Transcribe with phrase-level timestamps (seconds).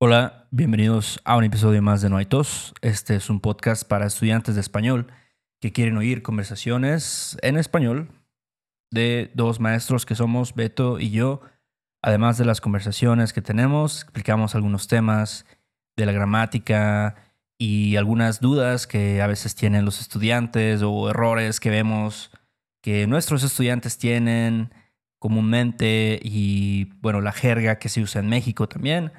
[0.00, 2.72] Hola, bienvenidos a un episodio más de No hay tos.
[2.82, 5.08] Este es un podcast para estudiantes de español
[5.60, 8.08] que quieren oír conversaciones en español
[8.92, 11.40] de dos maestros que somos Beto y yo.
[12.00, 15.46] Además de las conversaciones que tenemos, explicamos algunos temas
[15.96, 17.16] de la gramática
[17.58, 22.30] y algunas dudas que a veces tienen los estudiantes o errores que vemos
[22.84, 24.72] que nuestros estudiantes tienen
[25.18, 29.10] comúnmente y bueno, la jerga que se usa en México también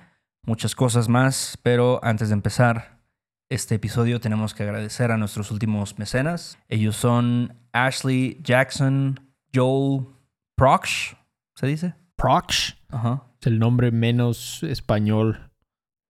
[0.50, 2.98] muchas cosas más, pero antes de empezar
[3.50, 6.58] este episodio tenemos que agradecer a nuestros últimos mecenas.
[6.70, 9.20] Ellos son Ashley Jackson,
[9.54, 10.08] Joel
[10.56, 11.16] Prox,
[11.54, 11.94] ¿se dice?
[12.16, 12.76] Prox.
[12.90, 13.26] Ajá.
[13.40, 15.52] Es el nombre menos español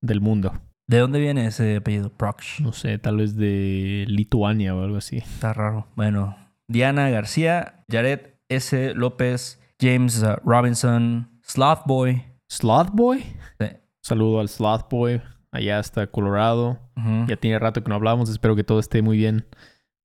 [0.02, 0.54] del mundo.
[0.88, 2.62] ¿De dónde viene ese apellido, Prox?
[2.62, 5.18] No sé, tal vez de Lituania o algo así.
[5.18, 5.86] Está raro.
[5.98, 6.38] Bueno,
[6.70, 8.94] Diana García, Jared S.
[8.96, 12.24] López, James uh, Robinson, Slothboy.
[12.48, 13.20] ¿Slothboy?
[13.60, 13.68] Sí.
[14.10, 16.80] Saludo al Slothboy, allá hasta Colorado.
[17.28, 19.46] Ya tiene rato que no hablamos, espero que todo esté muy bien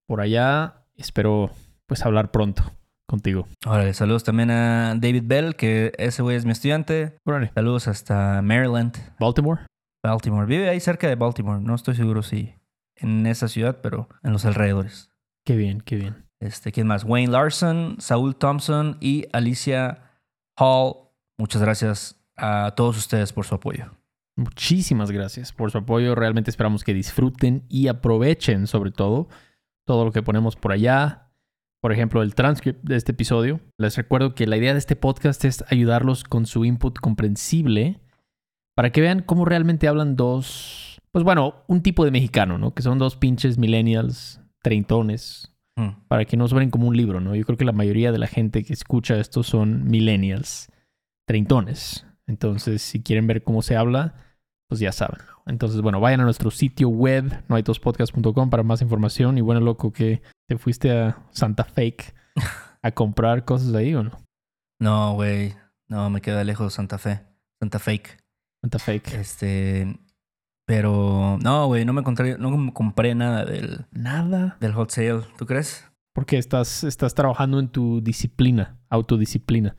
[0.06, 0.84] por allá.
[0.94, 1.50] Espero
[1.86, 2.64] pues hablar pronto
[3.08, 3.48] contigo.
[3.64, 7.16] Órale, saludos también a David Bell, que ese güey es mi estudiante.
[7.24, 7.50] Órale.
[7.54, 9.62] Saludos hasta Maryland, Baltimore.
[10.02, 10.44] Baltimore.
[10.44, 11.62] Vive ahí cerca de Baltimore.
[11.62, 12.52] No estoy seguro si
[12.96, 15.12] en esa ciudad, pero en los alrededores.
[15.46, 16.26] Qué bien, qué bien.
[16.40, 17.04] Este, ¿quién más?
[17.04, 20.10] Wayne Larson, Saúl Thompson y Alicia
[20.58, 21.08] Hall.
[21.38, 23.90] Muchas gracias a todos ustedes por su apoyo.
[24.36, 26.14] Muchísimas gracias por su apoyo.
[26.14, 29.28] Realmente esperamos que disfruten y aprovechen sobre todo
[29.86, 31.30] todo lo que ponemos por allá.
[31.80, 33.60] Por ejemplo, el transcript de este episodio.
[33.78, 38.00] Les recuerdo que la idea de este podcast es ayudarlos con su input comprensible
[38.74, 42.74] para que vean cómo realmente hablan dos, pues bueno, un tipo de mexicano, ¿no?
[42.74, 46.06] Que son dos pinches millennials, treintones, Hmm.
[46.06, 47.34] para que no suenen como un libro, ¿no?
[47.34, 50.70] Yo creo que la mayoría de la gente que escucha esto son millennials,
[51.26, 52.06] treintones.
[52.26, 54.14] Entonces, si quieren ver cómo se habla,
[54.68, 55.18] pues ya saben.
[55.46, 59.36] Entonces, bueno, vayan a nuestro sitio web, noaitospodcast.com para más información.
[59.38, 62.14] Y bueno, loco, que te fuiste a Santa Fake
[62.82, 64.12] a comprar cosas ahí o no?
[64.80, 65.54] No, güey.
[65.88, 67.20] No, me queda lejos Santa Fe.
[67.60, 68.18] Santa Fake.
[68.62, 69.12] Santa Fake.
[69.14, 69.98] Este.
[70.66, 71.38] Pero.
[71.42, 71.84] No, güey.
[71.84, 74.56] No me compré, no me compré nada del, Nada.
[74.60, 75.22] del hot sale.
[75.36, 75.86] ¿Tú crees?
[76.14, 79.76] Porque estás, estás trabajando en tu disciplina, autodisciplina.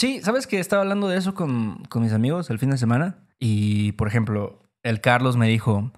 [0.00, 3.18] Sí, ¿sabes que estaba hablando de eso con, con mis amigos el fin de semana?
[3.38, 5.92] Y, por ejemplo, el Carlos me dijo,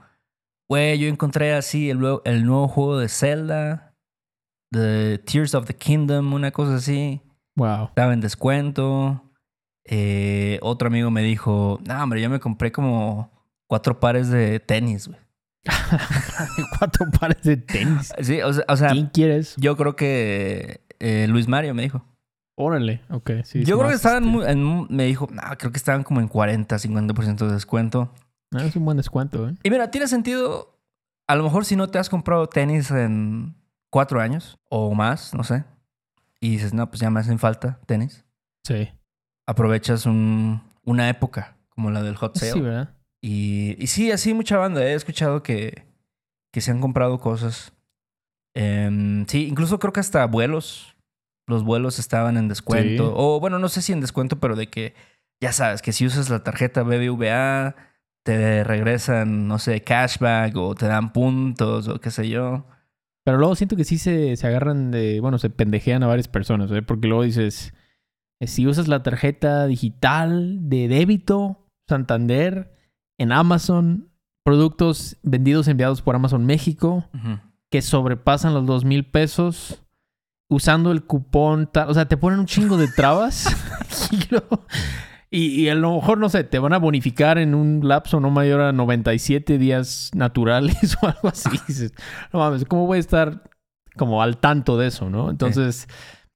[0.68, 3.94] güey, yo encontré así el, nuevo- el nuevo juego de Zelda,
[4.72, 7.20] The Tears of the Kingdom, una cosa así.
[7.54, 7.84] Wow.
[7.84, 9.22] Estaba en descuento.
[9.84, 13.30] Eh, otro amigo me dijo, no, hombre, yo me compré como
[13.68, 15.20] cuatro pares de tenis, güey.
[16.80, 18.12] Cuatro pares de tenis.
[18.20, 19.54] Sí, o sea, o sea, ¿Quién quieres?
[19.58, 22.04] yo creo que eh, Luis Mario me dijo.
[22.54, 23.00] Órale.
[23.10, 23.64] Ok, sí.
[23.64, 26.28] yo creo que estaban, muy- en un- me dijo, no, creo que estaban como en
[26.28, 28.12] 40, 50% de descuento.
[28.54, 29.54] ah, Es un buen descuento, ¿eh?
[29.62, 30.78] Y mira, tiene sentido,
[31.26, 33.54] a lo mejor si no te has comprado tenis en
[33.90, 35.64] cuatro años o más, no sé,
[36.40, 38.24] y dices, no, pues ya me hacen falta tenis,
[38.64, 38.88] Sí.
[39.46, 42.52] aprovechas un- una época como la del hot sale.
[42.52, 42.94] Sí, ¿verdad?
[43.22, 44.84] Y, y sí, así mucha banda.
[44.84, 45.86] He escuchado que,
[46.52, 47.72] que se han comprado cosas.
[48.54, 50.91] Em, sí, incluso creo que hasta vuelos.
[51.46, 53.06] Los vuelos estaban en descuento.
[53.08, 53.12] Sí.
[53.16, 54.94] O bueno, no sé si en descuento, pero de que
[55.42, 57.74] ya sabes que si usas la tarjeta BBVA,
[58.24, 62.66] te regresan, no sé, cashback o te dan puntos o qué sé yo.
[63.24, 65.20] Pero luego siento que sí se, se agarran de.
[65.20, 66.82] Bueno, se pendejean a varias personas, ¿eh?
[66.82, 67.74] Porque luego dices.
[68.40, 72.76] eh, Si usas la tarjeta digital de débito Santander
[73.18, 74.08] en Amazon,
[74.44, 77.08] productos vendidos enviados por Amazon México
[77.70, 79.81] que sobrepasan los dos mil pesos
[80.52, 81.68] usando el cupón.
[81.72, 83.46] tal- O sea, te ponen un chingo de trabas.
[85.30, 88.60] y, a lo mejor, no sé, te van a bonificar en un lapso no mayor
[88.60, 91.50] a 97 días naturales o algo así.
[91.66, 91.92] Dices,
[92.32, 93.42] no mames, ¿cómo voy a estar
[93.96, 95.30] como al tanto de eso, no?
[95.30, 95.88] Entonces,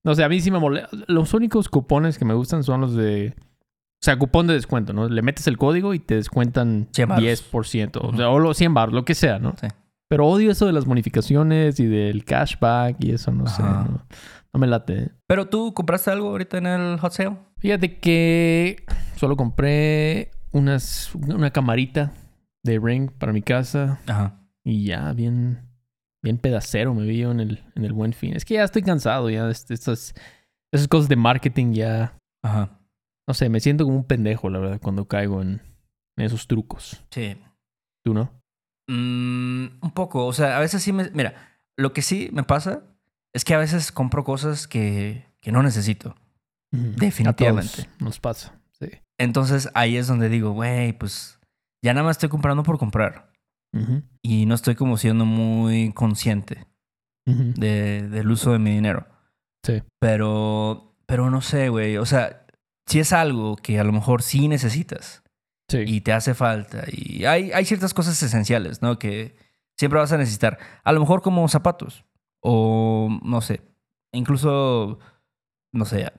[0.04, 0.88] no sé, a mí sí me molesta.
[1.08, 3.34] Los únicos cupones que me gustan son los de.
[3.38, 5.08] O sea, cupón de descuento, ¿no?
[5.08, 7.24] Le metes el código y te descuentan 100 varos.
[7.24, 7.98] 10%.
[8.02, 9.54] O sea, o los 100 bar, lo que sea, ¿no?
[9.60, 9.66] Sí.
[10.08, 13.62] Pero odio eso de las bonificaciones y del cashback y eso, no sé.
[13.62, 14.04] No,
[14.52, 15.10] no me late.
[15.26, 17.36] Pero tú compraste algo ahorita en el hot sale.
[17.58, 18.84] Fíjate que
[19.16, 22.12] solo compré unas, una camarita
[22.64, 24.40] de Ring para mi casa Ajá.
[24.64, 25.58] y ya bien,
[26.22, 28.34] bien pedacero me vi yo en el, en el buen fin.
[28.36, 30.14] Es que ya estoy cansado ya de est- estas,
[30.72, 32.16] esas cosas de marketing ya.
[32.44, 32.78] Ajá.
[33.28, 35.60] No sé, me siento como un pendejo, la verdad, cuando caigo en,
[36.16, 37.04] en esos trucos.
[37.10, 37.36] Sí.
[38.04, 38.30] ¿Tú no?
[38.88, 41.10] Mm, un poco, o sea, a veces sí me...
[41.10, 41.34] Mira,
[41.76, 42.82] lo que sí me pasa
[43.32, 46.14] es que a veces compro cosas que, que no necesito.
[46.70, 47.82] Definitivamente.
[47.82, 48.60] A todos nos pasa.
[48.78, 48.88] Sí.
[49.18, 51.38] Entonces ahí es donde digo, güey, pues
[51.82, 53.30] ya nada más estoy comprando por comprar.
[54.22, 56.66] Y no estoy como siendo muy consciente
[57.26, 59.06] de- del uso de mi dinero.
[59.62, 59.82] Sí.
[60.00, 61.98] Pero, pero no sé, güey.
[61.98, 62.46] O sea,
[62.86, 65.22] si es algo que a lo mejor sí necesitas
[65.68, 65.78] Sí.
[65.86, 66.84] y te hace falta.
[66.90, 68.98] Y hay, hay ciertas cosas esenciales, ¿no?
[68.98, 69.36] Que
[69.76, 70.58] siempre vas a necesitar.
[70.84, 72.04] A lo mejor como zapatos.
[72.40, 73.62] O no sé.
[74.12, 74.98] Incluso,
[75.72, 76.12] no sé,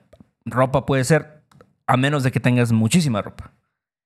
[0.44, 1.42] ropa puede ser.
[1.86, 3.52] A menos de que tengas muchísima ropa.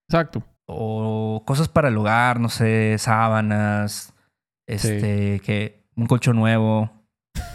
[0.08, 0.44] Exacto.
[0.66, 4.14] O cosas para el hogar, no sé, sábanas.
[4.66, 5.82] Este, que.
[5.96, 6.90] Un colchón nuevo.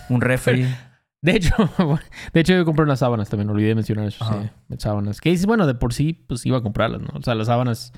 [0.09, 0.67] Un refri.
[1.21, 1.53] De hecho,
[2.33, 5.19] de hecho yo compré unas sábanas también, olvidé mencionar eso, sí, sábanas.
[5.21, 7.09] Que bueno, de por sí, pues iba a comprarlas, ¿no?
[7.19, 7.93] O sea, las sábanas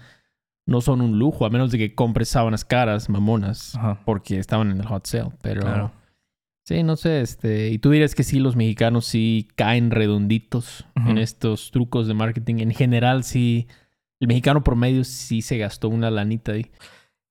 [0.66, 4.01] no son un lujo, a menos de que compres sábanas caras, mamonas, Ajá.
[4.06, 5.31] porque estaban en el hot sale.
[5.42, 5.92] Pero Claro.
[6.66, 11.18] sí, no sé, este, y tú dirías que sí, los mexicanos sí caen redonditos en
[11.18, 12.60] estos trucos de marketing.
[12.60, 13.68] En general, sí,
[14.19, 16.72] el mexicano promedio sí se gastó una lanita ahí.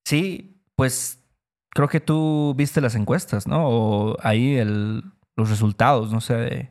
[0.05, 1.23] Sí, pues
[1.71, 3.69] creo que tú viste las encuestas, ¿no?
[3.69, 5.03] O ahí el,
[5.39, 6.71] los resultados, no sé, de,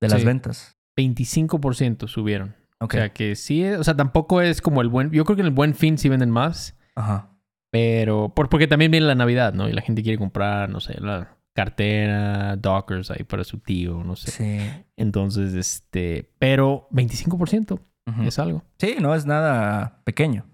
[0.00, 0.26] de las Sí.
[0.26, 0.76] ventas.
[0.98, 2.54] 25% subieron.
[2.80, 5.10] O sea que sí, o sea, tampoco es como el buen.
[5.12, 7.30] Yo creo que en el buen fin sí venden más, Ajá.
[7.70, 9.68] pero por, porque también viene la Navidad, ¿no?
[9.68, 14.16] Y la gente quiere comprar, no sé, la cartera, Dockers ahí para su tío, no
[14.16, 14.30] sé.
[14.32, 14.84] Sí.
[14.96, 18.22] Entonces, este, pero 25% Ujú.
[18.24, 18.64] es algo.
[18.78, 20.44] Sí, no es nada pequeño.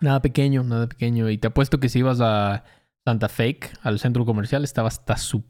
[0.00, 1.28] Nada pequeño, nada pequeño.
[1.30, 2.64] Y te apuesto que si ibas a
[3.04, 5.44] Santa Fake, al centro comercial, estaba hasta su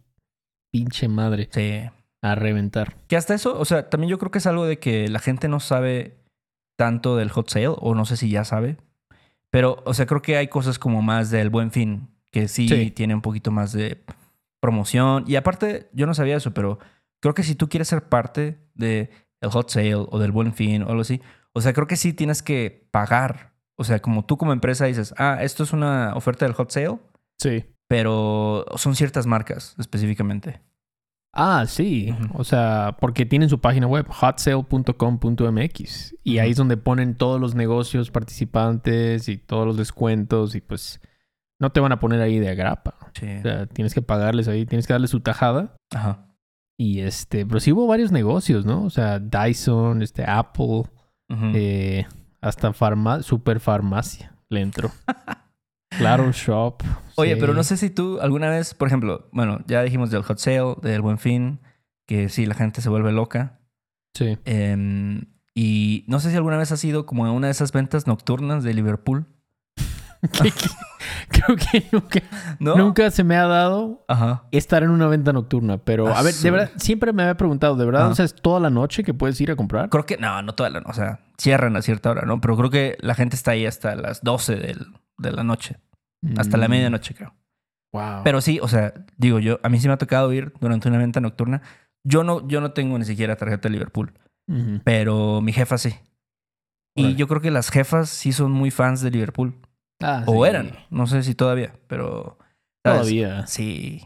[0.79, 1.83] pinche madre Sí.
[2.23, 2.97] a reventar.
[3.09, 5.49] Que hasta eso, o sea, también yo creo que es algo de que la gente
[5.49, 6.17] no sabe
[6.77, 8.77] tanto del hot sale, o no sé si ya sabe.
[9.51, 12.91] Pero, o sea, creo que hay cosas como más del buen fin, que sí, Sí.
[12.91, 14.03] tiene un poquito más de
[14.61, 15.25] promoción.
[15.27, 16.79] Y aparte, yo no sabía eso, pero
[17.21, 20.83] creo que si tú quieres ser parte de el hot sale o del buen fin
[20.83, 21.21] o algo así,
[21.53, 23.53] o sea, creo que sí tienes que pagar.
[23.77, 26.99] O sea, como tú como empresa dices, ah, esto es una oferta del hot sale,
[27.39, 27.65] Sí.
[27.89, 30.61] pero son ciertas marcas específicamente.
[31.37, 32.15] Ah, sí.
[32.35, 36.15] O sea, porque tienen su página web, hotsale.com.mx.
[36.25, 40.55] Y ahí es donde ponen todos los negocios participantes y todos los descuentos.
[40.55, 41.01] Y pues
[41.61, 42.95] no te van a poner ahí de agrapa.
[43.15, 43.27] Sí.
[43.39, 45.75] O sea, tienes que pagarles ahí, tienes que darle su tajada.
[45.95, 46.23] Ajá.
[46.79, 48.85] Y este, pero sí hubo varios negocios, ¿no?
[48.85, 50.83] O sea, Dyson, este, Apple,
[51.29, 51.53] Ujú.
[51.55, 52.07] eh,
[52.41, 54.91] hasta farma super farmacia le entró.
[55.91, 56.83] claro, Shop.
[57.17, 57.41] Oye, sí.
[57.41, 60.75] pero no sé si tú alguna vez, por ejemplo, bueno, ya dijimos del hot sale,
[60.83, 61.61] del buen fin,
[62.07, 63.61] que sí, la gente se vuelve loca.
[64.15, 64.39] Sí.
[64.45, 65.23] Em,
[65.55, 68.63] y no sé si alguna vez has ido como a una de esas ventas nocturnas
[68.65, 69.27] de Liverpool.
[70.33, 70.71] Que- que-
[71.29, 72.21] Creo que nunca,
[72.59, 72.75] ¿No?
[72.77, 74.45] nunca se me ha dado Ajá.
[74.51, 75.79] estar en una venta nocturna.
[75.79, 78.07] Pero, Ah, a ver, de verdad, siempre me había preguntado, ¿de verdad?
[78.07, 78.09] Ah.
[78.09, 79.89] O sea, ¿es toda la noche que puedes ir a comprar?
[79.89, 82.41] Creo que, no, no toda la, o sea, cierran a cierta hora, ¿no?
[82.41, 84.87] Pero creo que la gente está ahí hasta las 12 del-
[85.19, 85.77] de la noche,
[86.37, 87.35] hasta la Mm, medianoche, creo.
[87.93, 88.23] Wow.
[88.25, 90.99] Pero sí, o sea, digo yo, a mí sí me ha tocado ir durante una
[90.99, 91.63] venta nocturna.
[92.05, 94.13] Yo no, yo no tengo ni siquiera tarjeta de Liverpool,
[94.85, 95.95] pero mi jefa sí.
[96.99, 99.55] Y yo creo que las jefas sí son muy fans de Liverpool.
[100.03, 100.51] Ah, O sí.
[100.51, 102.39] eran, no sé si todavía, pero...
[102.85, 103.01] ¿sabes?
[103.01, 103.47] Todavía.
[103.47, 104.03] Sí.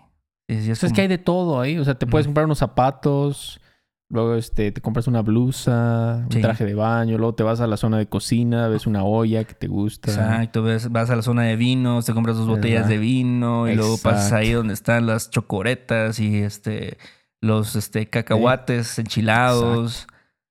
[0.48, 1.78] Es que hay de todo ahí.
[1.78, 3.60] O sea, te puedes comprar unos zapatos,
[4.08, 6.40] luego este, te compras una blusa, un Sí.
[6.40, 9.54] traje de baño, luego te vas a la zona de cocina, ves una olla que
[9.54, 10.10] te gusta.
[10.10, 12.88] Exacto, ves- vas a la zona de vinos, te compras dos botellas ¿Verdad?
[12.88, 16.98] de vino y luego pasas ahí donde están las chocoretas y este
[17.43, 20.06] los este cacahuates enchilados,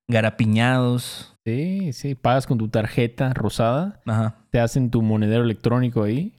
[0.07, 1.28] garapiñados.
[1.46, 4.46] Sí, sí, pagas con tu tarjeta rosada, Ajá.
[4.51, 6.36] te hacen tu monedero electrónico ahí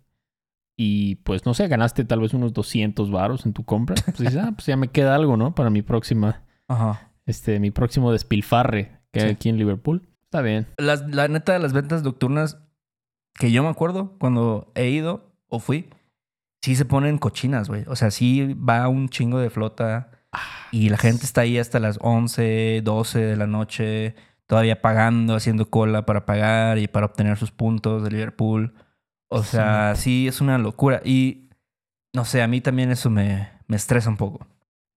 [0.76, 3.97] y pues no sé, ganaste tal vez unos 200 varos en tu compra.
[4.04, 5.54] Pues dices, ah, pues ya me queda algo, ¿no?
[5.54, 7.11] Para mi próxima, Ajá.
[7.26, 10.09] este, mi próximo despilfarre que hay aquí en Liverpool.
[10.25, 10.66] Está bien.
[10.76, 12.59] Las, la neta de las ventas nocturnas
[13.35, 15.90] que yo me acuerdo cuando he ido o fui,
[16.62, 17.85] sí se ponen cochinas, güey.
[17.88, 20.11] O sea, sí va un chingo de flota
[20.71, 24.14] y la gente está ahí hasta las 11, 12 de la noche,
[24.50, 28.75] todavía pagando, haciendo cola para pagar y para obtener sus puntos de Liverpool.
[29.30, 31.00] O sea, sí es una locura.
[31.04, 31.50] Y
[32.12, 34.49] no sé, a mí también eso me, me estresa un poco.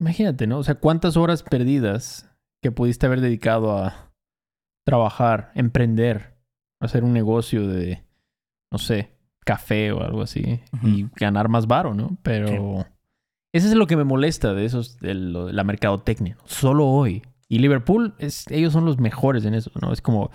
[0.01, 0.57] Imagínate, ¿no?
[0.57, 2.27] O sea, cuántas horas perdidas
[2.63, 4.11] que pudiste haber dedicado a
[4.87, 6.35] trabajar, emprender,
[6.81, 8.03] hacer un negocio de,
[8.71, 9.11] no sé,
[9.45, 12.17] café o algo así y ganar más varo, ¿no?
[12.23, 12.85] Pero
[13.53, 16.37] eso es lo que me molesta de esos, de, lo- de la mercadotecnia.
[16.45, 17.21] Solo hoy.
[17.53, 19.93] Y Liverpool, es, ellos son los mejores en eso, ¿no?
[19.93, 20.31] Es como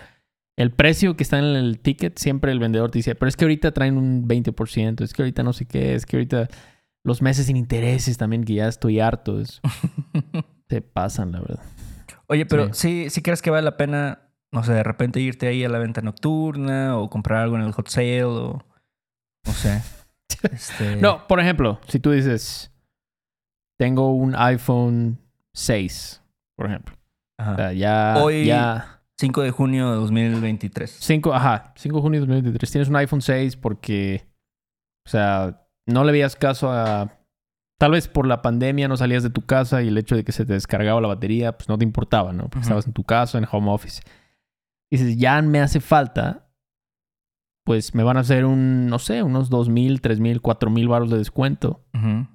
[0.56, 3.44] el precio que está en el ticket, siempre el vendedor te dice, pero es que
[3.44, 6.46] ahorita traen un 20%, es que ahorita no sé qué, es que ahorita
[7.02, 9.60] los meses sin intereses también, que ya estoy harto de eso.
[10.68, 11.62] Se pasan, la verdad.
[12.28, 13.10] Oye, pero sí.
[13.10, 16.00] sí, crees que vale la pena no sé, de repente irte ahí a la venta
[16.00, 18.64] nocturna o comprar algo en el hot sale o
[19.44, 19.82] no sé.
[20.52, 22.70] Este, No, por ejemplo, si tú dices,
[23.76, 25.18] tengo un iPhone
[25.54, 26.22] 6,
[26.54, 26.97] por ejemplo.
[27.38, 27.52] Ajá.
[27.52, 30.90] O sea, ya, Hoy- ya 5 de junio de 2023.
[31.00, 32.70] 5, ajá, 5 de junio de 2023.
[32.70, 34.26] Tienes un iPhone 6 porque,
[35.06, 37.10] o sea, no le veías caso a...
[37.80, 40.32] Tal vez por la pandemia no salías de tu casa y el hecho de que
[40.32, 42.42] se te descargaba la batería, pues no te importaba, ¿no?
[42.44, 42.62] Porque Ujú.
[42.64, 44.02] estabas en tu casa, en home office.
[44.90, 46.48] Dices, ya me hace falta,
[47.64, 51.84] pues me van a hacer un, no sé, unos 2.000, 3.000, 4.000 baros de descuento.
[51.94, 52.26] Ujú.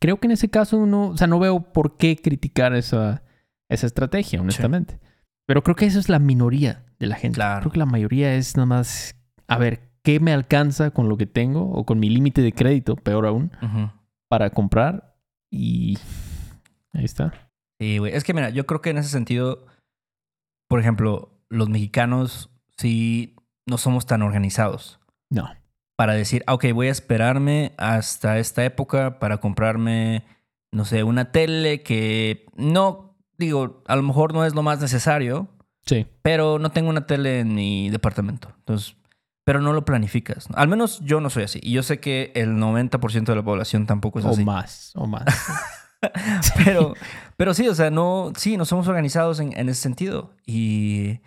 [0.00, 3.22] Creo que en ese caso no, o sea, no veo por qué criticar esa,
[3.70, 4.98] esa estrategia, honestamente.
[5.46, 7.36] Pero creo que eso es la minoría de la gente.
[7.36, 7.60] Claro.
[7.60, 9.16] Creo que la mayoría es nada más,
[9.48, 12.94] a ver, ¿qué me alcanza con lo que tengo o con mi límite de crédito,
[12.96, 13.50] peor aún,
[14.28, 15.16] para comprar?
[15.50, 15.98] Y
[16.92, 17.32] ahí está.
[17.80, 18.14] Sí, güey.
[18.14, 19.66] Es que mira, yo creo que en ese sentido,
[20.68, 23.34] por ejemplo, los mexicanos sí
[23.66, 25.00] no somos tan organizados
[25.30, 25.48] No.
[25.96, 30.24] para decir, ah, ok, voy a esperarme hasta esta época para comprarme,
[30.72, 33.09] no sé, una tele que no,
[33.40, 35.48] digo, a lo mejor no es lo más necesario,
[35.86, 36.06] Sí.
[36.22, 38.52] pero no tengo una tele en mi departamento.
[38.58, 38.96] Entonces,
[39.44, 40.46] pero no lo planificas.
[40.54, 41.58] Al menos yo no soy así.
[41.62, 44.44] Y yo sé que el 90% de la población tampoco es O así.
[44.44, 45.24] más, o más.
[46.64, 46.94] Pero,
[47.36, 50.34] pero sí, o sea, no, sí, no somos organizados en, en ese sentido.
[50.46, 51.20] Y,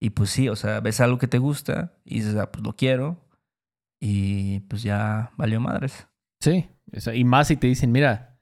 [0.00, 2.74] y pues sí, o sea, ves algo que te gusta y dices, ah, pues lo
[2.76, 3.24] quiero.
[4.00, 6.06] Y pues ya valió madres.
[6.40, 6.68] Sí.
[7.06, 8.37] o y más si te dicen, mira,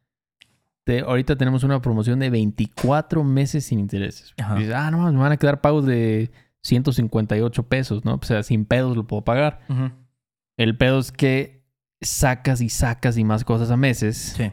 [0.86, 4.32] te- ahorita tenemos una promoción de 24 meses sin intereses.
[4.38, 6.30] Y dices, ah, no, me van a quedar pagos de
[6.62, 8.14] 158 pesos, ¿no?
[8.14, 9.60] O sea, sin pedos lo puedo pagar.
[10.56, 11.64] El pedo es que
[12.00, 14.52] sacas y sacas y más cosas a meses Sí,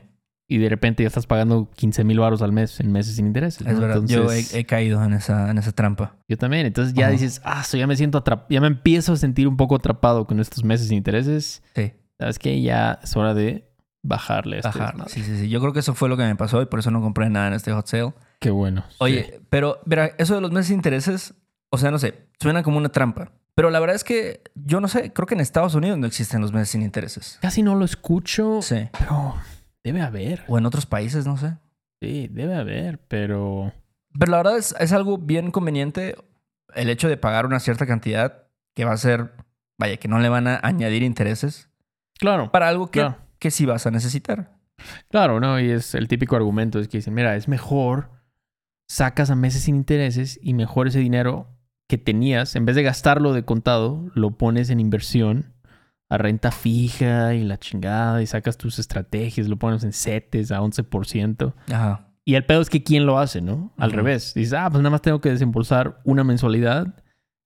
[0.50, 3.62] y de repente ya estás pagando 15 mil baros al mes en meses sin intereses.
[3.66, 3.80] es ¿no?
[3.82, 3.98] verdad.
[3.98, 6.18] Entonces, Yo he, he caído en esa, en esa trampa.
[6.28, 6.66] yo también.
[6.66, 7.12] Entonces ya Ajá.
[7.12, 10.26] dices, ah, so ya me siento atrapado, ya me empiezo a sentir un poco atrapado
[10.26, 11.62] con estos meses sin intereses.
[11.76, 12.62] Sí, ¿Sabes qué?
[12.62, 13.70] Ya es hora de
[14.04, 14.88] bajarle este bajar.
[14.94, 15.12] desmadre.
[15.12, 15.50] Sí, sí, sí.
[15.50, 17.48] Yo creo que eso fue lo que me pasó y por eso no compré nada
[17.48, 18.14] en este hot sale.
[18.40, 18.84] Qué bueno.
[19.00, 21.34] Oye, pero, verá, eso de los meses de intereses,
[21.70, 23.32] o sea, no sé, suena como una trampa.
[23.56, 26.42] Pero la verdad es que yo no sé, creo que en Estados Unidos no existen
[26.42, 27.38] los meses sin intereses.
[27.42, 28.90] Casi no lo escucho, Sí.
[28.98, 29.36] pero
[29.84, 30.44] debe haber.
[30.48, 31.56] O en otros países, no sé.
[32.02, 33.72] Sí, debe haber, pero...
[34.20, 36.16] Pero la verdad es, es algo bien conveniente
[36.76, 38.44] el hecho de pagar una cierta cantidad
[38.76, 39.32] que va a ser,
[39.80, 41.70] vaya, que no le van a añadir intereses
[42.20, 43.18] Claro, para algo que, claro.
[43.44, 44.58] Que sí vas a necesitar.
[45.10, 45.60] Claro, ¿no?
[45.60, 48.10] Y es el típico argumento, es que dicen, mira, es mejor
[48.88, 51.50] sacas a meses sin intereses y mejor ese dinero
[51.90, 55.56] que tenías, en vez de gastarlo de contado, lo pones en inversión
[56.10, 60.62] a renta fija y la chingada y sacas tus estrategias, lo pones en CETES a
[60.62, 61.54] 11%.
[61.70, 62.08] Ajá.
[62.24, 63.74] Y el pedo es que quién lo hace, ¿no?
[63.78, 64.34] Al revés.
[64.34, 67.03] Dices, ah, pues nada más tengo que desembolsar una mensualidad,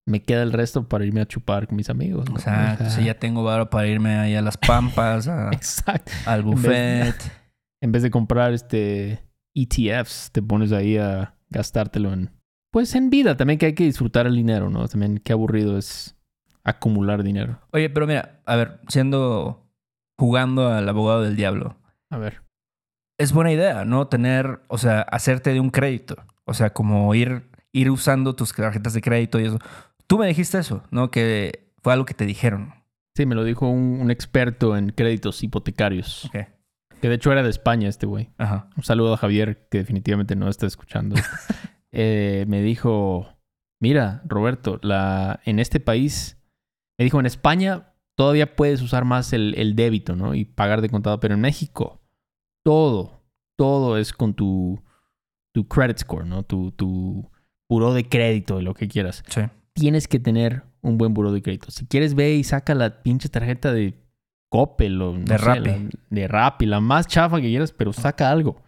[0.08, 2.28] me queda el resto para irme a chupar con mis amigos.
[2.30, 2.36] ¿no?
[2.36, 6.12] O sea, si ya tengo varo para irme ahí a las pampas, a- Exacto.
[6.26, 7.32] al En vez de- buffet.
[7.82, 9.24] en vez de comprar este
[9.56, 12.32] ETFs, te pones ahí a gastártelo en
[12.72, 14.88] pues en vida, también que hay que disfrutar el dinero, ¿no?
[14.88, 16.16] También qué aburrido es
[16.64, 17.60] acumular dinero.
[17.72, 19.66] Oye, pero mira, a ver, siendo
[20.20, 21.78] jugando al abogado del diablo,
[22.10, 22.42] A ver.
[23.18, 24.08] es buena idea, ¿no?
[24.08, 26.18] Tener, o sea, hacerte de un crédito.
[26.46, 29.60] O sea, como ir, ir usando tus tarjetas de crédito y eso.
[30.08, 31.12] Tú me dijiste eso, ¿no?
[31.12, 32.74] Que fue algo que te dijeron.
[33.16, 36.30] Sí, me lo dijo un, un experto en créditos hipotecarios,
[37.02, 38.30] que de hecho era de España este güey.
[38.38, 38.70] Ajá.
[38.78, 41.16] Un saludo a Javier, que definitivamente no está escuchando.
[41.94, 43.40] Eh, me dijo,
[43.80, 46.38] mira, Roberto, la, en este país,
[47.00, 50.36] me dijo, en España todavía puedes usar más el, el débito, ¿no?
[50.36, 52.02] Y pagar de contado, pero en México,
[52.64, 53.24] todo,
[53.58, 54.84] todo es con tu,
[55.56, 56.44] tu credit score, ¿no?
[56.44, 57.32] Tu, tu
[57.70, 59.24] buró de crédito, lo que quieras.
[59.28, 59.42] Sí.
[59.80, 61.72] Tienes que tener un buen buró de crédito.
[61.72, 63.94] Si quieres, ve y saca la pinche tarjeta de
[64.50, 65.60] Coppel o no De sé, Rappi.
[65.70, 68.62] la- de Rappi, la más chafa que quieras, pero saca algo.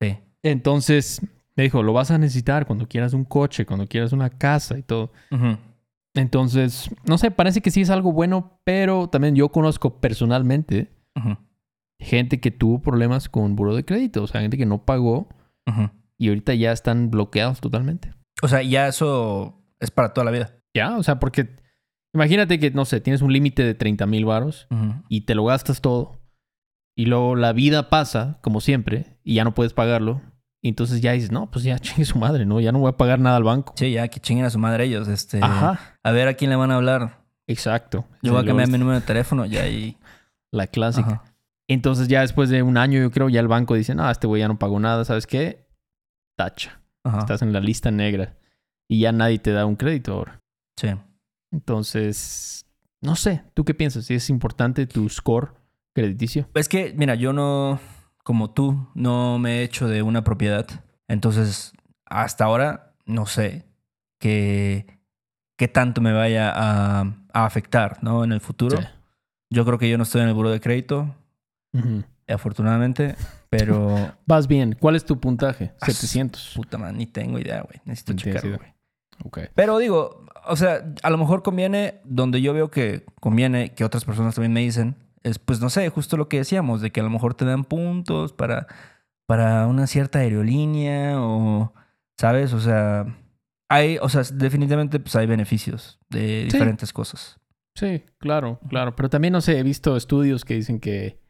[0.00, 0.18] Sí.
[0.42, 1.20] Entonces,
[1.56, 4.82] me dijo, lo vas a necesitar cuando quieras un coche, cuando quieras una casa y
[4.82, 5.12] todo.
[6.14, 10.90] Entonces, no sé, parece que sí es algo bueno, pero también yo conozco personalmente
[11.98, 15.28] gente que tuvo problemas con buró de crédito, o sea, gente que no pagó
[16.18, 18.12] y ahorita ya están bloqueados totalmente.
[18.42, 20.52] O sea, ya eso es para toda la vida.
[20.74, 21.56] Ya, o sea, porque
[22.14, 24.66] imagínate que, no sé, tienes un límite de 30 mil varos
[25.08, 26.20] y te lo gastas todo
[26.96, 30.22] y luego la vida pasa, como siempre, y ya no puedes pagarlo.
[30.62, 32.58] Y entonces ya dices, no, pues ya chingue su madre, ¿no?
[32.60, 33.74] Ya no voy a pagar nada al banco.
[33.76, 35.06] Sí, ya que chinguen a su madre ellos.
[35.08, 37.24] Este, Ajá, A ver a quién le van a hablar.
[37.46, 38.06] exacto.
[38.22, 39.96] Yo voy a cambiar mi número de teléfono ya ahí.
[40.50, 41.08] La clásica.
[41.22, 41.24] Ajá.
[41.68, 44.40] Entonces ya después de un año, yo creo, ya el banco dice, no, este güey
[44.40, 45.66] ya no pagó nada, ¿sabes qué?
[46.36, 46.80] Tacha.
[47.04, 47.18] Ajá.
[47.18, 48.36] Estás en la lista negra.
[48.88, 50.40] Y ya nadie te da un crédito ahora.
[50.76, 50.88] Sí.
[51.52, 52.66] Entonces,
[53.00, 54.10] no sé, ¿tú qué piensas?
[54.10, 55.54] ¿Es importante tu score
[55.94, 56.48] crediticio?
[56.54, 57.80] Es que, mira, yo no,
[58.24, 60.66] como tú, no me he hecho de una propiedad.
[61.08, 61.72] Entonces,
[62.04, 63.64] hasta ahora, no sé
[64.18, 64.86] qué,
[65.56, 67.00] qué tanto me vaya a,
[67.32, 68.24] a afectar, ¿no?
[68.24, 68.80] En el futuro.
[68.80, 68.86] Sí.
[69.50, 71.14] Yo creo que yo no estoy en el buro de crédito,
[72.26, 73.14] afortunadamente,
[73.48, 74.76] pero Vas bien.
[74.78, 75.72] ¿Cuál es tu puntaje?
[75.80, 76.52] Ah, 700.
[76.56, 77.80] puta man, ni tengo idea, güey.
[77.84, 78.40] Necesito idea.
[78.40, 78.74] güey.
[79.54, 84.04] Pero digo, o sea, a lo mejor conviene, donde yo veo que conviene, que otras
[84.04, 87.02] personas también me dicen, es pues no sé, justo lo que decíamos, de que a
[87.02, 88.66] lo mejor te dan puntos para,
[89.26, 91.72] para una cierta aerolínea o,
[92.16, 92.52] ¿sabes?
[92.52, 93.06] O sea,
[93.68, 96.52] hay, o sea, definitivamente pues hay beneficios de Sí.
[96.52, 97.40] diferentes cosas.
[97.74, 98.94] Sí, claro, claro.
[98.96, 101.20] Pero también, no sé, he visto estudios que dicen que...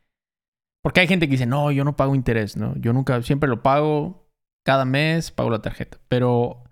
[0.83, 2.76] Porque hay gente que dice, no, yo no pago interés, ¿no?
[2.76, 4.28] Yo nunca, siempre lo pago
[4.64, 5.99] cada mes, pago la tarjeta.
[6.07, 6.62] Pero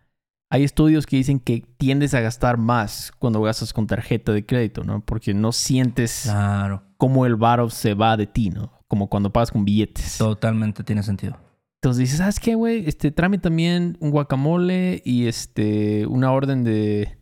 [0.54, 4.84] hay estudios que dicen que tiendes a gastar más cuando gastas con tarjeta de crédito,
[4.84, 5.04] ¿no?
[5.04, 8.72] Porque no sientes Claro, cómo el varo se va de ti, ¿no?
[8.86, 10.16] Como cuando pagas con billetes.
[10.18, 11.36] totalmente tiene sentido.
[11.82, 12.86] Entonces dices, ¿sabes qué, güey?
[12.88, 17.18] Este, tráeme también un guacamole y este, una orden de,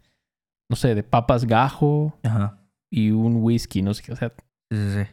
[0.69, 2.62] no sé, de papas gajo Ajá.
[2.91, 4.12] y un whisky, no sé qué.
[4.12, 4.33] O sea,
[4.71, 5.11] Sí, sí, sí.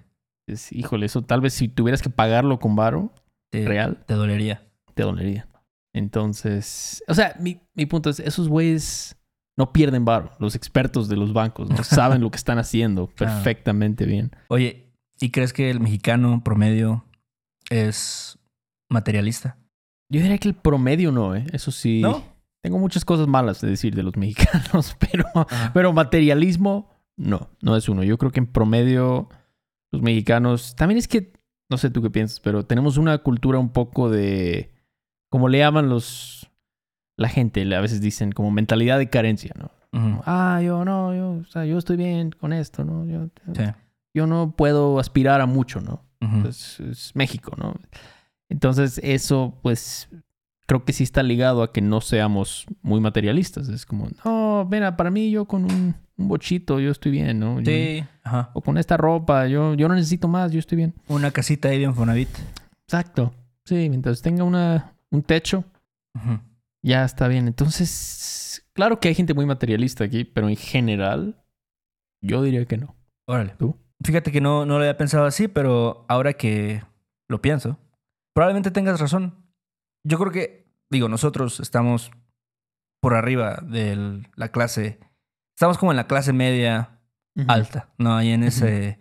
[0.47, 3.13] es- híjole, eso tal vez si tuvieras que pagarlo con varo
[3.49, 4.67] Te, real, te dolería.
[4.93, 5.47] te dolería.
[5.93, 9.15] Entonces, o sea, mi, mi punto es, esos güeyes
[9.58, 10.31] no pierden varo.
[10.39, 11.77] Los expertos de los bancos, ¿no?
[11.84, 13.34] Saben lo que están haciendo Claro.
[13.34, 14.31] perfectamente bien.
[14.48, 17.05] Oye, ¿y crees que el mexicano promedio
[17.69, 18.38] es
[18.89, 19.58] materialista?
[20.12, 21.46] Yo diría que el promedio no, ¿eh?
[21.53, 22.01] Eso sí.
[22.01, 22.24] ¿No?
[22.63, 25.72] Tengo muchas cosas malas de decir de los mexicanos, pero, Ajá.
[25.74, 28.03] pero materialismo, no, no es uno.
[28.03, 29.29] Yo creo que en promedio
[29.91, 31.34] los mexicanos, también es que,
[31.69, 34.72] no sé tú qué piensas, pero tenemos una cultura un poco de,
[35.29, 36.50] como le llaman los,
[37.17, 39.71] la gente, a veces dicen como mentalidad de carencia, ¿no?
[40.25, 43.05] Ah, yo no, yo, o sea, yo estoy bien con esto, ¿no?
[43.05, 43.63] Yo, Sí.
[44.13, 46.03] yo no puedo aspirar a mucho, ¿no?
[46.21, 46.48] Ujú.
[46.50, 47.73] es, es México, ¿no?
[48.49, 50.10] Entonces eso, pues,
[50.67, 53.69] creo que sí está ligado a que no seamos muy materialistas.
[53.69, 57.60] Es como, no, mira, para mí yo con un, un bochito yo estoy bien, ¿no?
[57.60, 58.51] Yo- Sí, ajá.
[58.53, 60.93] o con esta ropa, yo, yo no necesito más, yo estoy bien.
[61.08, 62.30] Una casita ahí de Infonavit.
[62.84, 63.34] Exacto.
[63.65, 65.63] Sí, mientras tenga una, un techo,
[66.84, 67.48] ya está bien.
[67.48, 71.43] Entonces, claro que hay gente muy materialista aquí, pero en general,
[72.22, 72.95] yo diría que no.
[73.28, 73.56] Órale.
[73.58, 73.78] ¿Tú?
[74.04, 76.84] Fíjate que no, no lo había pensado así, pero ahora que
[77.28, 77.78] lo pienso,
[78.34, 79.45] probablemente tengas razón.
[80.06, 82.12] Yo creo que, digo, nosotros estamos
[83.02, 85.00] por arriba de la clase,
[85.56, 87.00] estamos como en la clase media
[87.48, 88.15] alta, ¿no?
[88.15, 89.00] Ahí en ese,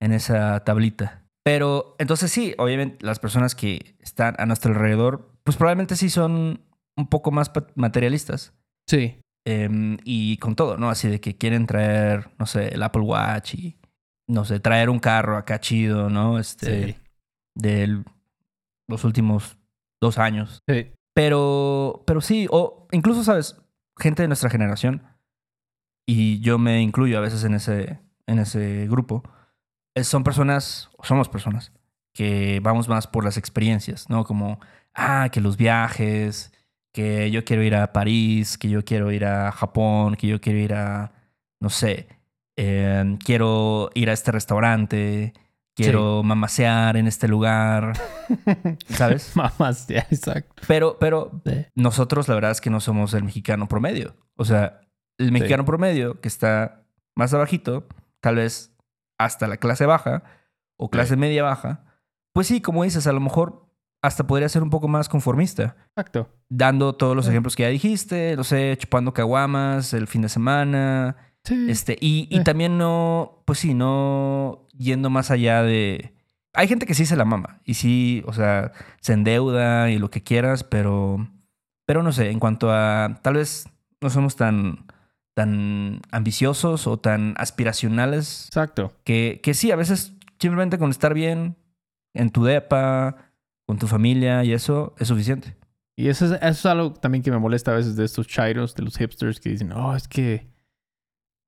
[0.00, 1.26] en esa tablita.
[1.42, 6.60] Pero entonces sí, obviamente las personas que están a nuestro alrededor, pues probablemente sí son
[6.96, 8.52] un poco más materialistas.
[8.88, 9.20] Sí.
[9.46, 10.88] Em, y con todo, ¿no?
[10.90, 13.76] Así de que quieren traer, no sé, el Apple Watch y,
[14.28, 16.38] no sé, traer un carro acá chido, ¿no?
[16.38, 16.96] Este, Sí.
[17.56, 18.02] de
[18.88, 19.58] los últimos
[20.02, 20.62] dos años.
[20.68, 20.90] Sí.
[21.14, 23.56] Pero, pero sí, o incluso, ¿sabes?
[23.98, 25.02] Gente de nuestra generación,
[26.06, 29.22] y yo me incluyo a veces en ese, en ese grupo,
[29.94, 31.72] eh, son personas, somos personas,
[32.14, 34.24] que vamos más por las experiencias, ¿no?
[34.24, 34.58] Como,
[34.94, 36.52] ah, que los viajes,
[36.92, 40.58] que yo quiero ir a París, que yo quiero ir a Japón, que yo quiero
[40.58, 41.12] ir a,
[41.60, 42.08] no sé,
[42.56, 45.32] eh, quiero ir a este restaurante,
[45.74, 47.94] quiero mamasear en este lugar,
[48.88, 49.34] ¿sabes?
[49.36, 50.62] Mamás, ya, exacto.
[50.68, 51.66] Pero, pero Sí.
[51.74, 54.14] nosotros la verdad es que no somos el mexicano promedio.
[54.36, 54.80] O sea,
[55.18, 56.84] el mexicano promedio que está
[57.16, 57.86] más abajito,
[58.20, 58.72] tal vez
[59.18, 60.22] hasta la clase baja
[60.76, 61.84] o clase media baja,
[62.32, 63.63] pues sí, como dices, a lo mejor
[64.06, 65.76] hasta podría ser un poco más conformista.
[65.96, 66.28] Exacto.
[66.50, 67.30] Dando todos los Sí.
[67.30, 71.66] ejemplos que ya dijiste, no sé, chupando caguamas el fin de semana, Sí.
[71.70, 76.12] este, y, y también no, pues sí, no yendo más allá de...
[76.52, 80.10] Hay gente que sí se la mama y sí, o sea, se endeuda y lo
[80.10, 81.26] que quieras, pero,
[81.86, 83.68] pero no sé, en cuanto a, tal vez
[84.00, 84.84] no somos tan,
[85.34, 88.92] tan ambiciosos o tan aspiracionales Exacto.
[89.04, 91.56] que, que sí, a veces simplemente con estar bien
[92.14, 93.16] en tu depa,
[93.66, 95.56] con tu familia y eso es suficiente.
[95.96, 98.74] Y eso es, eso es algo también que me molesta a veces de estos chairos,
[98.74, 100.48] de los hipsters que dicen, oh, es que,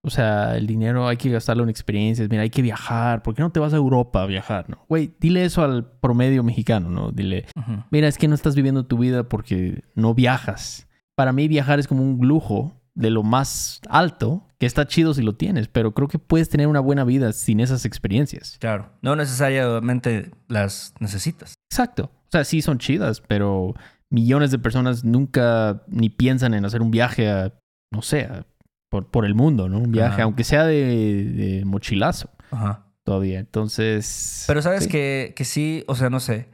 [0.05, 3.43] o sea, el dinero hay que gastarlo en experiencias, mira, hay que viajar, ¿por qué
[3.43, 4.71] no te vas a Europa a viajar?
[4.71, 4.85] No?
[4.89, 7.11] Güey, dile eso al promedio mexicano, ¿no?
[7.11, 7.47] Dile,
[7.91, 10.89] mira, es que no estás viviendo tu vida porque no viajas.
[11.17, 15.23] Para mí viajar es como un lujo de lo más alto, que está chido si
[15.23, 18.57] lo tienes, pero creo que puedes tener una buena vida sin esas experiencias.
[18.59, 21.55] Claro, no necesariamente las necesitas.
[21.71, 22.11] Exacto.
[22.27, 23.75] O sea, sí son chidas, pero
[24.11, 27.53] millones de personas nunca ni piensan en hacer un viaje a,
[27.93, 28.47] no sé, a-
[28.89, 29.79] por, por el mundo, ¿no?
[29.79, 30.23] Un viaje, Ajá.
[30.23, 32.87] aunque sea de, de mochilazo Ajá.
[33.05, 33.39] todavía.
[33.41, 34.45] Entonces...
[34.47, 34.91] Pero sabes sí.
[34.91, 36.49] que, que sí, o sea, no sé.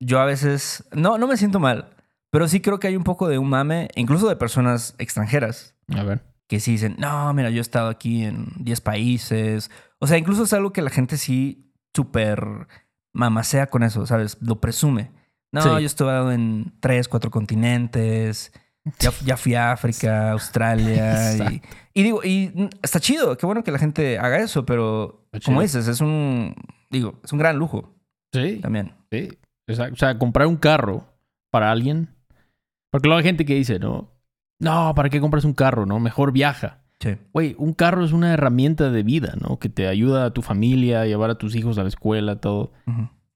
[0.00, 1.90] Yo a veces, no, no me siento mal,
[2.32, 6.02] pero sí creo que hay un poco de un mame, incluso de personas extranjeras, A
[6.02, 6.22] ver.
[6.48, 9.70] que sí dicen, no, mira, yo he estado aquí en 10 países.
[10.00, 12.66] O sea, incluso es algo que la gente sí súper
[13.12, 14.38] mamacea con eso, ¿sabes?
[14.40, 15.10] Lo presume.
[15.52, 15.68] No, Sí.
[15.68, 18.52] yo he estado en 3, 4 continentes.
[18.98, 21.36] Ya, ya fui a África, Australia.
[21.52, 21.62] y,
[21.94, 25.86] y digo, y está chido, qué bueno que la gente haga eso, pero como dices,
[25.86, 26.54] es un,
[26.90, 27.94] digo, es un gran lujo
[28.32, 28.58] Sí.
[28.62, 28.94] también.
[29.10, 29.28] Sí.
[29.68, 31.04] O sea, comprar un carro
[31.50, 32.08] para alguien.
[32.92, 34.12] Porque luego hay gente que dice, no,
[34.58, 35.86] no, ¿para qué compras un carro?
[35.86, 36.82] No, mejor viaja.
[37.00, 37.16] Sí.
[37.32, 39.58] Güey, un carro es una herramienta de vida, ¿no?
[39.58, 42.72] Que te ayuda a tu familia, a llevar a tus hijos a la escuela, todo.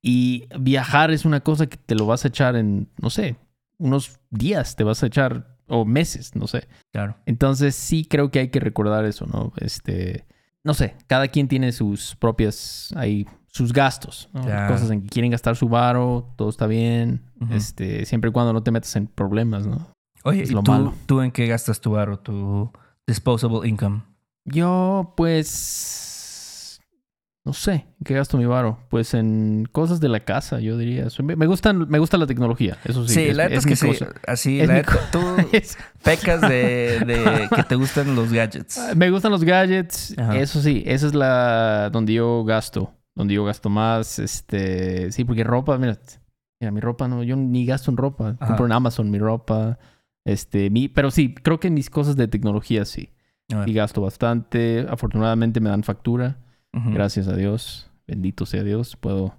[0.02, 3.36] Y viajar es una cosa que te lo vas a echar en, no sé,
[3.78, 6.68] unos días te vas a echar, o meses, no sé.
[6.92, 7.16] Claro.
[7.24, 9.54] Entonces sí creo que hay que recordar eso, ¿no?
[9.56, 10.26] Este,
[10.64, 14.42] no sé, cada quien tiene sus propias, ahí, sus gastos, ¿no?
[14.42, 18.62] Cosas en que quieren gastar su varo, todo está bien, este, siempre y cuando no
[18.62, 19.88] te metas en problemas, ¿no?
[20.24, 20.94] Oye, Es ¿y lo tú, malo.
[21.06, 22.70] tú en qué gastas tu barro, tu
[23.06, 24.02] disposable income?
[24.44, 26.80] Yo, pues,
[27.44, 28.78] no sé, ¿en qué gasto mi varo?
[28.90, 31.06] Pues en cosas de la casa, yo diría.
[31.22, 33.14] Me, gustan, me gusta la tecnología, eso sí.
[33.14, 33.86] Sí, es- la es, mi que sí.
[33.88, 34.08] cosa.
[34.26, 35.20] Así, Es la tú
[35.52, 36.48] Es- pecas de,
[37.06, 38.80] de que te gustan los gadgets.
[38.96, 40.14] Me gustan los gadgets.
[40.18, 40.36] Ajá.
[40.38, 42.92] Eso sí, esa es la donde yo gasto.
[43.16, 44.20] Donde yo gasto más.
[44.20, 45.10] Este.
[45.10, 45.98] Sí, porque ropa, mira.
[46.60, 47.24] Mira, mi ropa no.
[47.24, 48.36] Yo ni gasto en ropa.
[48.38, 48.46] Ajá.
[48.46, 49.78] Compro en Amazon mi ropa.
[50.24, 50.70] Este.
[50.70, 53.10] Mi, pero sí, creo que mis cosas de tecnología sí.
[53.66, 54.86] Y gasto bastante.
[54.88, 56.38] Afortunadamente me dan factura.
[56.72, 57.90] Gracias a Dios.
[58.06, 58.96] Bendito sea Dios.
[58.96, 59.34] Puedo,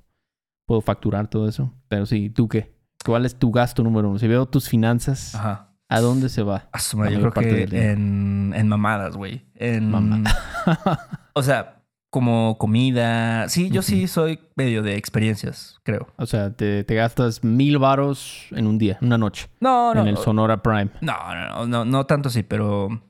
[0.66, 1.74] puedo facturar todo eso.
[1.88, 2.76] Pero sí, ¿tú qué?
[3.06, 4.18] ¿Cuál es tu gasto número uno?
[4.18, 5.76] Si veo tus finanzas, Ajá.
[5.88, 6.70] ¿a dónde se va?
[6.94, 9.46] Yo creo parte que en, en mamadas, güey.
[9.56, 10.24] En, Mama-
[11.34, 11.77] o sea,
[12.10, 13.50] como comida.
[13.50, 16.08] Sí, yo sí soy medio de experiencias, creo.
[16.17, 19.50] O sea, te, te gastas mil varos en un día, una noche.
[19.60, 20.02] No, no.
[20.02, 20.89] en el Sonora Prime.
[21.02, 23.02] No, no, no, no, no tanto así, pero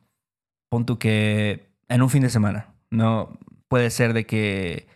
[0.70, 2.74] pon tú que en un fin de semana.
[2.90, 4.88] No puede ser de que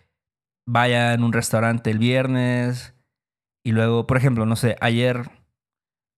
[0.66, 2.94] vaya en un restaurante el viernes
[3.64, 5.30] y luego, por ejemplo, no sé, ayer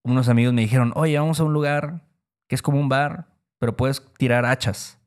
[0.04, 2.02] unos amigos me dijeron, oye, vamos a un lugar
[2.48, 3.26] que es como un bar,
[3.58, 4.98] pero puedes tirar hachas.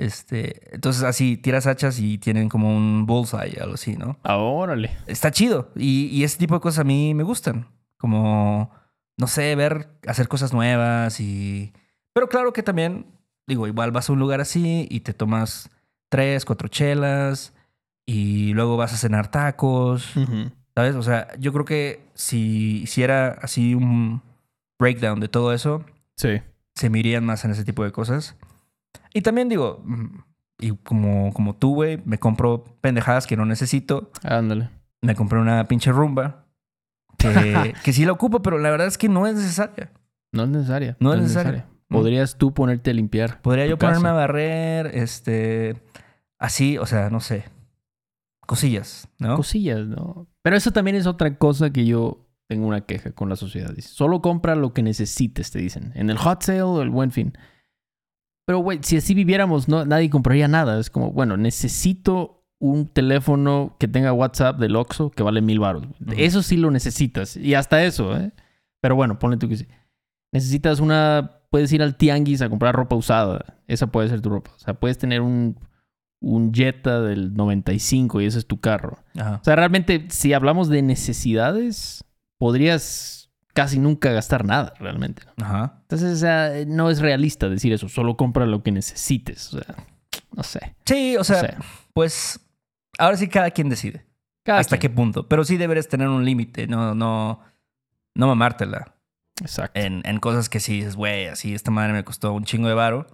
[0.00, 4.18] Este, entonces así tiras hachas y tienen como un bullseye, algo así, ¿no?
[4.22, 4.90] Ah, órale.
[5.06, 5.70] está chido.
[5.76, 7.66] Y, y ese tipo de cosas a mí me gustan.
[7.98, 8.70] Como,
[9.18, 11.72] no sé, ver, hacer cosas nuevas y...
[12.14, 13.06] Pero claro que también,
[13.46, 15.68] digo, igual vas a un lugar así y te tomas
[16.08, 17.52] tres, cuatro chelas
[18.06, 20.14] y luego vas a cenar tacos.
[20.74, 20.94] ¿sabes?
[20.96, 24.22] O sea, yo creo que si hiciera así un
[24.78, 25.84] breakdown de todo eso,
[26.16, 26.40] Sí.
[26.74, 28.34] se me irían más en ese tipo de cosas.
[29.12, 30.06] Y también digo, mm,
[30.60, 34.70] y como, como tú, güey, me compro pendejadas que no necesito Ándale.
[35.00, 36.46] me compré una pinche rumba
[37.18, 39.92] que, que sí la ocupo, pero la verdad es que no es necesaria.
[40.32, 40.96] No es necesaria.
[41.00, 41.66] No es necesaria.
[41.88, 43.42] Podrías tú ponerte a limpiar.
[43.42, 45.82] Podría yo ponerme a barrer, este,
[46.38, 47.44] así, o sea, no sé,
[48.46, 49.36] cosillas, ¿no?
[49.36, 50.28] Cosillas, ¿no?
[50.42, 53.72] Pero eso también es otra cosa que yo tengo una queja con la sociedad.
[53.74, 55.92] Dice, solo compra lo que necesites, te dicen.
[55.94, 57.32] En el hot sale o el buen fin.
[58.46, 60.78] Pero, güey, si así viviéramos, no, nadie compraría nada.
[60.80, 65.84] Es como, bueno, necesito un teléfono que tenga WhatsApp del Oxxo que vale mil baros.
[66.16, 67.36] Eso sí lo necesitas.
[67.36, 68.32] Y hasta eso, ¿eh?
[68.82, 69.66] Pero bueno, ponle tú que sí.
[70.32, 71.38] Necesitas una...
[71.50, 73.58] Puedes ir al tianguis a comprar ropa usada.
[73.66, 74.52] Esa puede ser tu ropa.
[74.54, 75.58] O sea, puedes tener un,
[76.20, 78.98] un Jetta del 95 y ese es tu carro.
[79.16, 79.38] Ajá.
[79.40, 82.04] O sea, realmente, si hablamos de necesidades,
[82.38, 83.19] podrías
[83.52, 85.22] casi nunca gastar nada, realmente.
[85.36, 85.44] ¿no?
[85.44, 85.78] Ajá.
[85.82, 87.88] Entonces, o sea, no es realista decir eso.
[87.88, 89.52] Solo compra lo que necesites.
[89.54, 89.74] O sea,
[90.34, 90.74] no sé.
[90.84, 91.58] Sí, o sea,
[91.92, 92.40] pues
[92.98, 94.06] ahora sí cada quien decide
[94.44, 94.92] cada hasta quien.
[94.92, 95.28] qué punto.
[95.28, 97.40] Pero sí deberes tener un límite, no, no,
[98.14, 98.94] no mamártela
[99.40, 99.78] Exacto.
[99.80, 102.74] en, en cosas que sí dices, güey, así esta madre me costó un chingo de
[102.74, 103.06] varo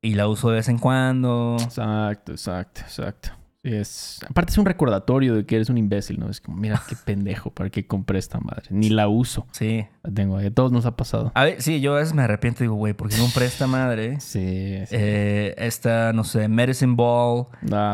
[0.00, 1.56] y la uso de vez en cuando.
[1.60, 3.30] Exacto, exacto, exacto.
[3.62, 4.18] Es...
[4.28, 6.28] Aparte es un recordatorio de que eres un imbécil, ¿no?
[6.28, 8.64] Es como, mira qué pendejo, ¿para qué compré esta madre?
[8.70, 9.46] Ni la uso.
[9.52, 9.86] Sí.
[10.02, 10.46] La tengo ahí.
[10.46, 11.30] A todos nos ha pasado.
[11.36, 13.66] A ver, sí, yo a veces me arrepiento y digo, güey, ¿por qué compré esta
[13.66, 14.18] madre?
[14.20, 14.96] Sí, sí.
[14.98, 17.46] Eh, esta, no sé, medicine ball.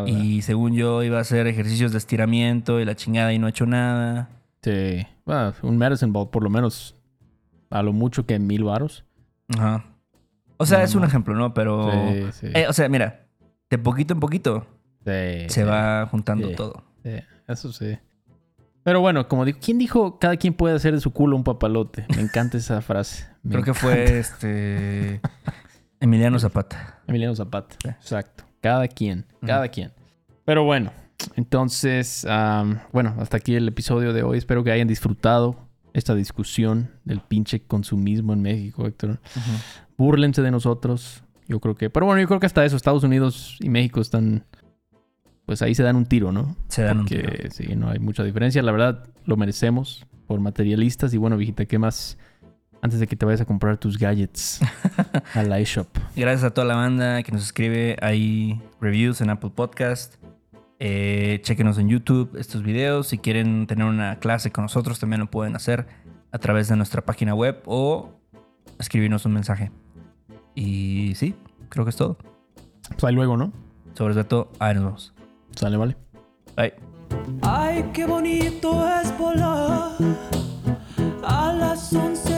[0.06, 3.50] Y según yo iba a hacer ejercicios de estiramiento y la chingada y no he
[3.50, 4.30] hecho nada.
[4.62, 5.06] Sí.
[5.26, 6.94] Bueno, un medicine ball, por lo menos,
[7.70, 9.04] a lo mucho que mil varos.
[9.54, 9.84] Ajá.
[10.56, 11.06] O sea, No, es un no.
[11.08, 11.52] ejemplo, ¿no?
[11.52, 11.90] Pero...
[11.92, 12.46] Sí, sí.
[12.54, 13.26] eh, o sea, mira,
[13.70, 14.66] de poquito en poquito
[15.04, 16.54] Sí, se va juntando Sí.
[16.54, 16.84] todo.
[17.46, 17.98] eso sí.
[18.82, 22.06] Pero bueno, como digo, ¿quién dijo cada quien puede hacer de su culo un papalote?
[22.14, 23.26] Me encanta esa frase.
[23.42, 25.20] Me Creo que fue este
[26.00, 27.00] Emiliano Zapata.
[27.06, 27.76] Emiliano Zapata.
[27.84, 28.44] Exacto.
[28.60, 29.92] Cada quien, cada quien.
[30.44, 30.90] Pero bueno,
[31.36, 32.26] entonces,
[32.92, 34.38] bueno, hasta aquí el episodio de hoy.
[34.38, 35.56] Espero que hayan disfrutado
[35.92, 39.20] esta discusión del pinche consumismo en México, Héctor.
[39.96, 41.22] Búrlense de nosotros.
[41.46, 44.44] Yo creo que, pero bueno, yo creo que hasta eso, Estados Unidos y México están,
[45.48, 46.54] pues ahí se dan un tiro, ¿no?
[46.68, 47.32] Se dan un tiro.
[47.50, 48.62] sí, no hay mucha diferencia.
[48.62, 51.14] La verdad, lo merecemos por materialistas.
[51.14, 52.18] Y bueno, viejita, ¿qué más?
[52.82, 54.60] Antes de que te vayas a comprar tus gadgets
[55.34, 55.88] a la eShop.
[56.14, 60.16] Gracias a toda la banda que nos escribe ahí reviews en Apple Podcast.
[60.80, 63.06] Eh, chequenos en YouTube estos videos.
[63.06, 65.86] Si quieren tener una clase con nosotros, también lo pueden hacer
[66.30, 68.20] a través de nuestra página web o
[68.78, 69.72] escribirnos un mensaje.
[70.54, 71.34] Y sí,
[71.70, 72.18] creo que es todo.
[72.90, 73.50] Pues ahí luego, ¿no?
[73.94, 75.17] Sobre todo, ahí nos vemos.
[75.58, 75.96] Sale, vale.
[76.56, 76.72] Bye.
[77.42, 79.90] Ay, qué bonito es volar
[81.24, 82.37] a las 11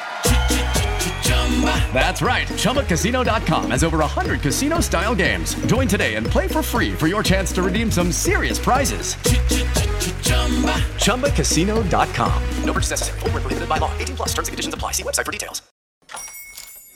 [1.93, 2.47] That's right.
[2.47, 5.53] ChumbaCasino.com has over 100 casino style games.
[5.67, 9.15] Join today and play for free for your chance to redeem some serious prizes.
[10.97, 12.43] ChumbaCasino.com.
[12.63, 13.19] No purchase necessary.
[13.19, 13.91] Void where prohibited by law.
[13.99, 14.93] 18 plus terms and conditions apply.
[14.93, 15.61] See website for details.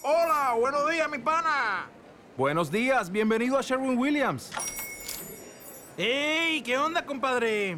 [0.04, 1.88] Hola, buenos días, mi pana.
[2.38, 4.52] Buenos días, bienvenido a Sherwin Williams.
[5.98, 6.62] ¡Ey!
[6.62, 7.78] ¿Qué onda, compadre?